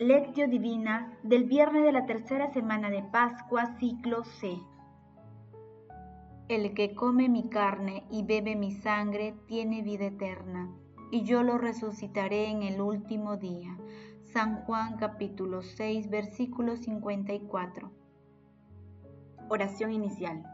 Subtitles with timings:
[0.00, 4.58] Lectio Divina del viernes de la tercera semana de Pascua, ciclo C.
[6.48, 10.74] El que come mi carne y bebe mi sangre tiene vida eterna,
[11.12, 13.78] y yo lo resucitaré en el último día.
[14.24, 17.92] San Juan capítulo 6, versículo 54.
[19.48, 20.53] Oración inicial.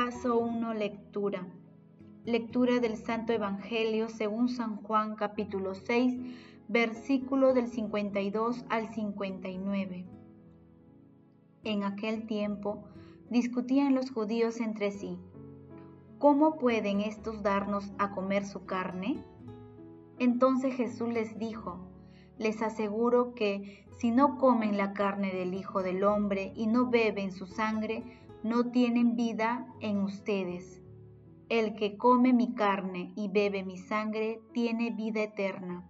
[0.00, 0.74] Paso 1.
[0.74, 1.44] Lectura.
[2.24, 6.14] Lectura del Santo Evangelio según San Juan capítulo 6,
[6.68, 10.06] versículo del 52 al 59.
[11.64, 12.84] En aquel tiempo
[13.28, 15.18] discutían los judíos entre sí,
[16.20, 19.24] ¿cómo pueden estos darnos a comer su carne?
[20.20, 21.80] Entonces Jesús les dijo,
[22.38, 27.32] les aseguro que si no comen la carne del Hijo del Hombre y no beben
[27.32, 28.04] su sangre,
[28.42, 30.82] no tienen vida en ustedes.
[31.48, 35.88] El que come mi carne y bebe mi sangre tiene vida eterna.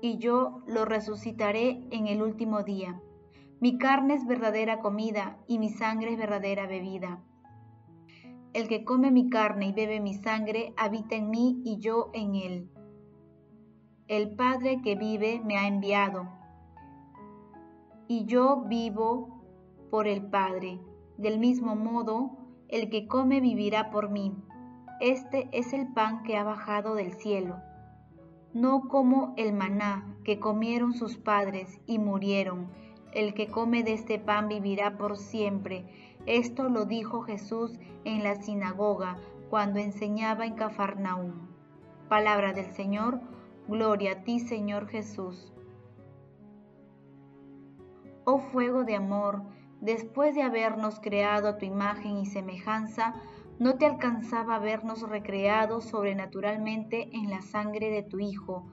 [0.00, 3.00] Y yo lo resucitaré en el último día.
[3.60, 7.22] Mi carne es verdadera comida y mi sangre es verdadera bebida.
[8.52, 12.34] El que come mi carne y bebe mi sangre habita en mí y yo en
[12.34, 12.70] él.
[14.06, 16.28] El Padre que vive me ha enviado,
[18.06, 19.42] y yo vivo
[19.90, 20.78] por el Padre.
[21.16, 22.30] Del mismo modo,
[22.68, 24.34] el que come vivirá por mí.
[25.00, 27.56] Este es el pan que ha bajado del cielo.
[28.52, 32.68] No como el maná que comieron sus padres y murieron.
[33.12, 35.86] El que come de este pan vivirá por siempre.
[36.26, 39.18] Esto lo dijo Jesús en la sinagoga
[39.50, 41.48] cuando enseñaba en Cafarnaúm.
[42.08, 43.20] Palabra del Señor,
[43.68, 45.52] gloria a ti Señor Jesús.
[48.24, 49.42] Oh fuego de amor,
[49.84, 53.14] después de habernos creado a tu imagen y semejanza,
[53.58, 58.66] no te alcanzaba vernos recreados sobrenaturalmente en la sangre de tu Hijo,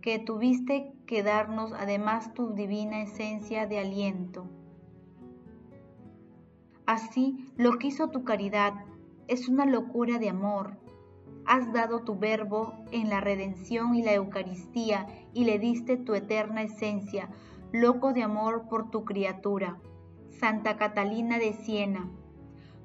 [0.00, 4.48] que tuviste que darnos además tu divina esencia de aliento.
[6.86, 8.72] Así lo quiso tu caridad,
[9.26, 10.78] es una locura de amor.
[11.44, 16.62] Has dado tu verbo en la redención y la Eucaristía y le diste tu eterna
[16.62, 17.28] esencia,
[17.72, 19.78] loco de amor por tu criatura.
[20.38, 22.10] Santa Catalina de Siena.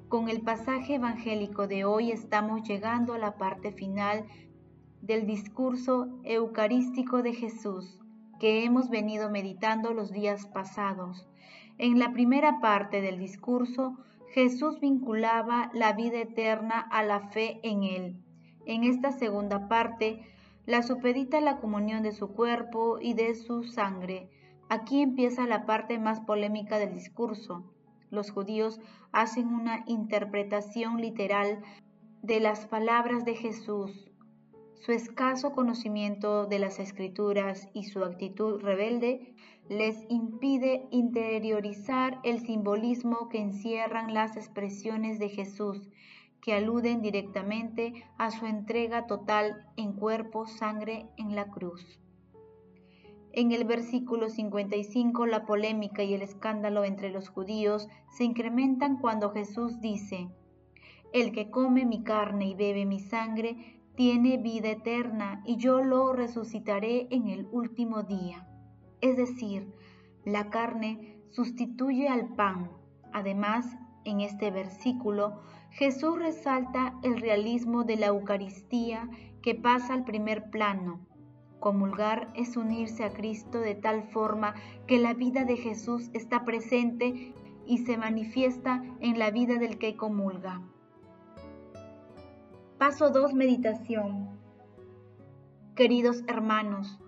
[0.07, 4.25] Con el pasaje evangélico de hoy estamos llegando a la parte final
[5.01, 7.99] del discurso eucarístico de Jesús
[8.39, 11.27] que hemos venido meditando los días pasados.
[11.77, 13.97] En la primera parte del discurso,
[14.33, 18.23] Jesús vinculaba la vida eterna a la fe en Él.
[18.65, 20.21] En esta segunda parte,
[20.65, 24.29] la supedita la comunión de su cuerpo y de su sangre,
[24.73, 27.65] Aquí empieza la parte más polémica del discurso.
[28.09, 28.79] Los judíos
[29.11, 31.61] hacen una interpretación literal
[32.21, 34.09] de las palabras de Jesús.
[34.75, 39.35] Su escaso conocimiento de las escrituras y su actitud rebelde
[39.67, 45.89] les impide interiorizar el simbolismo que encierran las expresiones de Jesús,
[46.41, 51.99] que aluden directamente a su entrega total en cuerpo, sangre en la cruz.
[53.33, 59.31] En el versículo 55 la polémica y el escándalo entre los judíos se incrementan cuando
[59.31, 60.27] Jesús dice,
[61.13, 66.11] El que come mi carne y bebe mi sangre tiene vida eterna y yo lo
[66.11, 68.49] resucitaré en el último día.
[68.99, 69.73] Es decir,
[70.25, 72.69] la carne sustituye al pan.
[73.13, 73.65] Además,
[74.03, 75.39] en este versículo,
[75.69, 79.09] Jesús resalta el realismo de la Eucaristía
[79.41, 81.07] que pasa al primer plano
[81.61, 84.55] Comulgar es unirse a Cristo de tal forma
[84.87, 87.35] que la vida de Jesús está presente
[87.67, 90.59] y se manifiesta en la vida del que comulga.
[92.79, 93.35] Paso 2.
[93.35, 94.39] Meditación.
[95.75, 96.99] Queridos hermanos,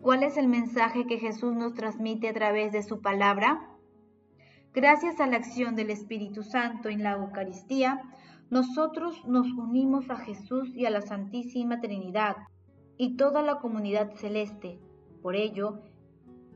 [0.00, 3.68] ¿cuál es el mensaje que Jesús nos transmite a través de su palabra?
[4.72, 8.00] Gracias a la acción del Espíritu Santo en la Eucaristía,
[8.48, 12.36] nosotros nos unimos a Jesús y a la Santísima Trinidad
[12.98, 14.78] y toda la comunidad celeste.
[15.22, 15.80] Por ello,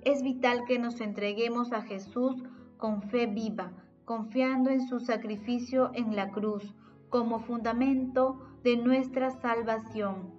[0.02, 2.42] es vital que nos entreguemos a Jesús
[2.76, 3.72] con fe viva,
[4.04, 6.74] confiando en su sacrificio en la cruz
[7.08, 10.32] como fundamento de nuestra salvación.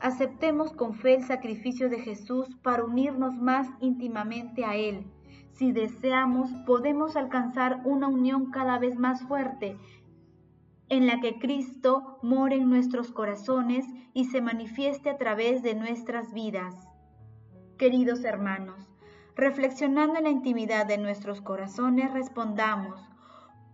[0.00, 5.04] Aceptemos con fe el sacrificio de Jesús para unirnos más íntimamente a Él.
[5.52, 9.76] Si deseamos, podemos alcanzar una unión cada vez más fuerte
[10.90, 16.34] en la que Cristo more en nuestros corazones y se manifieste a través de nuestras
[16.34, 16.74] vidas.
[17.78, 18.90] Queridos hermanos,
[19.36, 23.00] reflexionando en la intimidad de nuestros corazones, respondamos,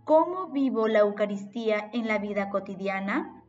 [0.05, 3.43] ¿cómo vivo la Eucaristía en la vida cotidiana?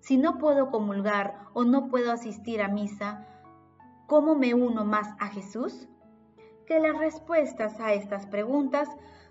[0.00, 3.26] Si no puedo comulgar o no puedo asistir a misa,
[4.06, 5.86] ¿cómo me uno más a Jesús?
[6.66, 8.88] Que las respuestas a estas preguntas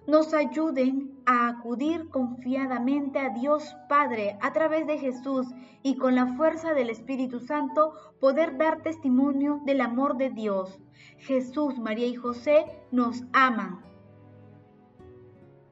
[0.08, 5.48] nos ayuden a acudir confiadamente a Dios Padre a través de Jesús
[5.84, 10.80] y con la fuerza del Espíritu Santo poder dar testimonio del amor de Dios.
[11.18, 13.84] Jesús, María y José nos aman.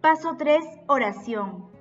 [0.01, 0.63] Paso 3.
[0.87, 1.72] Oración.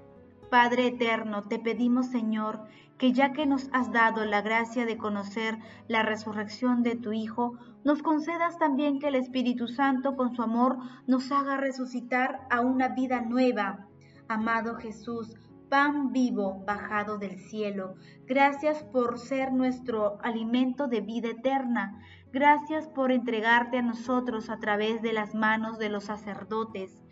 [0.52, 2.64] Padre eterno, te pedimos Señor
[2.98, 5.56] que ya que nos has dado la gracia de conocer
[5.88, 7.54] la resurrección de tu Hijo,
[7.84, 10.76] nos concedas también que el Espíritu Santo con su amor
[11.06, 13.86] nos haga resucitar a una vida nueva.
[14.28, 15.34] Amado Jesús,
[15.70, 17.94] pan vivo bajado del cielo,
[18.26, 21.98] gracias por ser nuestro alimento de vida eterna.
[22.30, 27.02] Gracias por entregarte a nosotros a través de las manos de los sacerdotes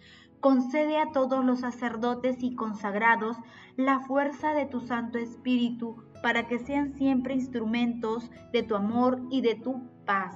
[0.41, 3.37] concede a todos los sacerdotes y consagrados
[3.77, 9.43] la fuerza de tu Santo Espíritu para que sean siempre instrumentos de tu amor y
[9.43, 10.35] de tu paz.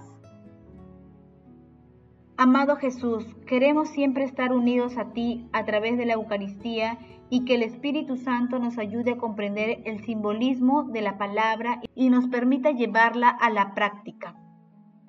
[2.37, 6.99] Amado Jesús, queremos siempre estar unidos a ti a través de la Eucaristía
[7.31, 12.11] y que el Espíritu Santo nos ayude a comprender el simbolismo de la palabra y
[12.11, 14.37] nos permita llevarla a la práctica.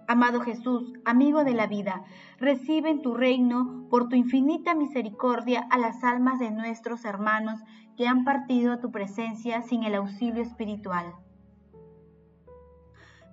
[0.08, 2.04] Amado Jesús, amigo de la vida,
[2.38, 7.60] recibe en tu reino, por tu infinita misericordia, a las almas de nuestros hermanos
[7.98, 11.16] que han partido a tu presencia sin el auxilio espiritual.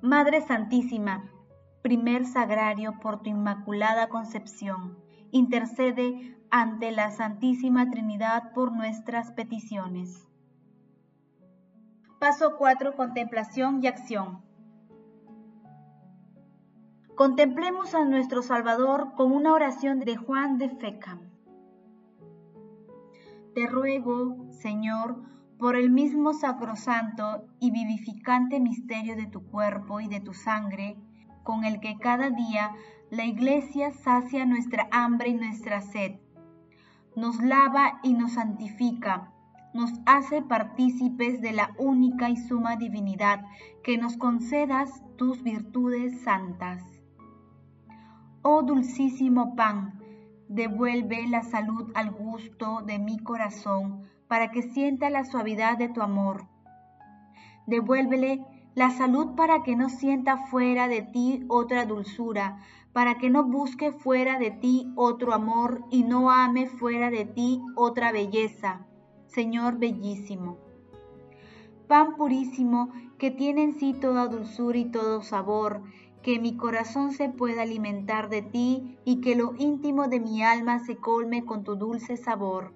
[0.00, 1.30] Madre Santísima,
[1.82, 4.98] primer sagrario por tu inmaculada concepción,
[5.30, 10.26] intercede ante la Santísima Trinidad por nuestras peticiones.
[12.18, 12.94] Paso 4.
[12.94, 14.42] Contemplación y acción.
[17.22, 21.20] Contemplemos a nuestro Salvador con una oración de Juan de Fecam.
[23.54, 25.22] Te ruego, Señor,
[25.56, 30.96] por el mismo sacrosanto y vivificante misterio de tu cuerpo y de tu sangre,
[31.44, 32.72] con el que cada día
[33.08, 36.16] la Iglesia sacia nuestra hambre y nuestra sed,
[37.14, 39.32] nos lava y nos santifica,
[39.74, 43.44] nos hace partícipes de la única y suma divinidad,
[43.84, 46.91] que nos concedas tus virtudes santas.
[48.44, 50.00] Oh dulcísimo pan,
[50.48, 56.02] devuelve la salud al gusto de mi corazón para que sienta la suavidad de tu
[56.02, 56.48] amor.
[57.68, 58.44] Devuélvele
[58.74, 62.58] la salud para que no sienta fuera de ti otra dulzura,
[62.92, 67.62] para que no busque fuera de ti otro amor y no ame fuera de ti
[67.76, 68.84] otra belleza.
[69.26, 70.58] Señor bellísimo.
[71.86, 75.84] Pan purísimo que tiene en sí toda dulzura y todo sabor,
[76.22, 80.78] que mi corazón se pueda alimentar de ti y que lo íntimo de mi alma
[80.78, 82.72] se colme con tu dulce sabor.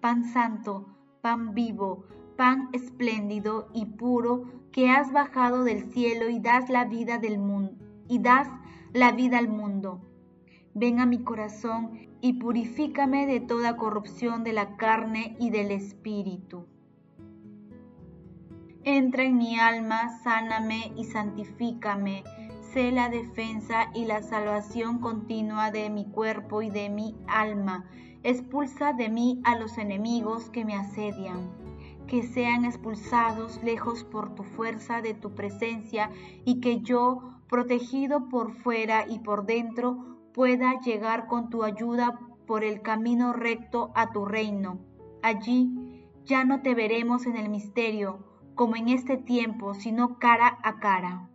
[0.00, 0.86] Pan santo,
[1.20, 2.04] pan vivo,
[2.36, 7.72] pan espléndido y puro que has bajado del cielo y das la vida del mundo
[8.08, 8.48] y das
[8.92, 10.00] la vida al mundo.
[10.74, 11.90] Ven a mi corazón
[12.20, 16.66] y purifícame de toda corrupción de la carne y del espíritu.
[18.84, 22.24] Entra en mi alma, sáname y santifícame
[22.72, 27.88] sé la defensa y la salvación continua de mi cuerpo y de mi alma.
[28.22, 31.50] Expulsa de mí a los enemigos que me asedian.
[32.06, 36.10] Que sean expulsados lejos por tu fuerza de tu presencia
[36.44, 42.64] y que yo, protegido por fuera y por dentro, pueda llegar con tu ayuda por
[42.64, 44.78] el camino recto a tu reino.
[45.22, 50.78] Allí ya no te veremos en el misterio, como en este tiempo, sino cara a
[50.80, 51.30] cara.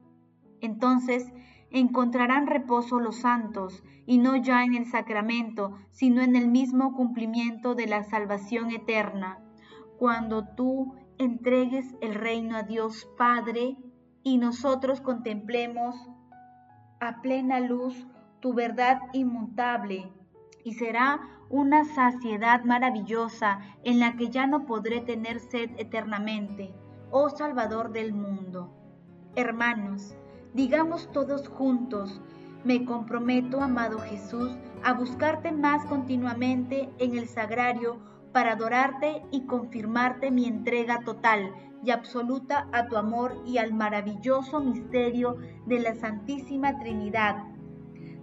[0.64, 1.30] Entonces
[1.72, 7.76] encontrarán reposo los santos, y no ya en el sacramento, sino en el mismo cumplimiento
[7.76, 9.40] de la salvación eterna,
[9.98, 13.78] cuando tú entregues el reino a Dios Padre
[14.24, 15.96] y nosotros contemplemos
[17.02, 18.08] a plena luz
[18.40, 20.12] tu verdad inmutable,
[20.64, 26.74] y será una saciedad maravillosa en la que ya no podré tener sed eternamente,
[27.12, 28.74] oh Salvador del mundo.
[29.36, 30.16] Hermanos,
[30.54, 32.22] Digamos todos juntos,
[32.64, 37.98] me comprometo, amado Jesús, a buscarte más continuamente en el sagrario
[38.32, 41.52] para adorarte y confirmarte mi entrega total
[41.84, 47.36] y absoluta a tu amor y al maravilloso misterio de la Santísima Trinidad.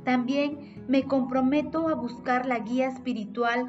[0.05, 3.67] También me comprometo a buscar la guía espiritual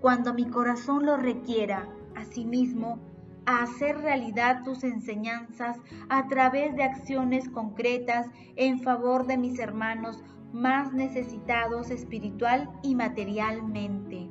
[0.00, 1.88] cuando mi corazón lo requiera.
[2.14, 3.00] Asimismo,
[3.46, 8.26] a hacer realidad tus enseñanzas a través de acciones concretas
[8.56, 10.22] en favor de mis hermanos
[10.52, 14.28] más necesitados espiritual y materialmente.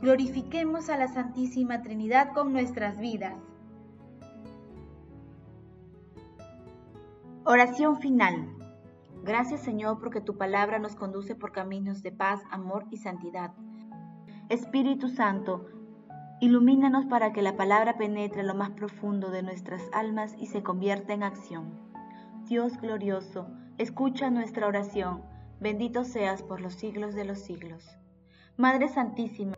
[0.00, 3.36] Glorifiquemos a la Santísima Trinidad con nuestras vidas.
[7.44, 8.48] Oración final.
[9.22, 13.52] Gracias Señor porque tu palabra nos conduce por caminos de paz, amor y santidad.
[14.48, 15.66] Espíritu Santo,
[16.40, 21.12] ilumínanos para que la palabra penetre lo más profundo de nuestras almas y se convierta
[21.12, 21.72] en acción.
[22.48, 23.46] Dios glorioso,
[23.78, 25.22] escucha nuestra oración.
[25.60, 27.96] Bendito seas por los siglos de los siglos.
[28.56, 29.54] Madre Santísima,